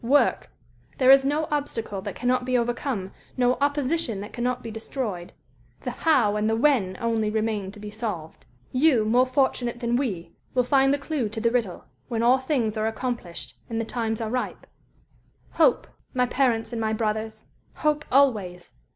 [0.03, 0.49] _WORK!
[0.97, 5.31] There is no obstacle that cannot be overcome, no opposition that cannot be destroyed.
[5.81, 8.47] The HOW and the WHEN _only remain to be solved.
[8.71, 12.77] You, more fortunate than we, will find the clew to the riddle, when all things
[12.77, 14.65] are accomplished, and the times are ripe....
[15.51, 15.85] Hope!
[16.15, 17.45] my parents, and my brothers
[17.75, 18.73] hope always!